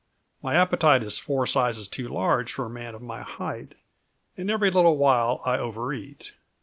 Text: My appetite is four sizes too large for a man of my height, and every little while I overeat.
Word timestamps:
My 0.41 0.55
appetite 0.55 1.03
is 1.03 1.19
four 1.19 1.45
sizes 1.45 1.87
too 1.87 2.07
large 2.07 2.51
for 2.51 2.65
a 2.65 2.69
man 2.71 2.95
of 2.95 3.03
my 3.03 3.21
height, 3.21 3.75
and 4.35 4.49
every 4.49 4.71
little 4.71 4.97
while 4.97 5.41
I 5.45 5.59
overeat. 5.59 6.33